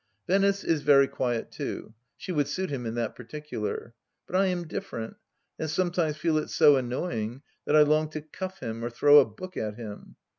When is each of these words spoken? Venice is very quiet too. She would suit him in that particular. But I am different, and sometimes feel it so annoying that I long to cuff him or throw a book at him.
Venice 0.25 0.63
is 0.63 0.81
very 0.81 1.07
quiet 1.07 1.51
too. 1.51 1.93
She 2.17 2.31
would 2.31 2.47
suit 2.47 2.71
him 2.71 2.87
in 2.87 2.95
that 2.95 3.15
particular. 3.15 3.93
But 4.25 4.35
I 4.35 4.47
am 4.47 4.65
different, 4.67 5.15
and 5.59 5.69
sometimes 5.69 6.17
feel 6.17 6.39
it 6.39 6.49
so 6.49 6.75
annoying 6.75 7.43
that 7.65 7.75
I 7.75 7.83
long 7.83 8.09
to 8.13 8.21
cuff 8.21 8.61
him 8.61 8.83
or 8.83 8.89
throw 8.89 9.19
a 9.19 9.25
book 9.25 9.55
at 9.57 9.75
him. 9.75 10.15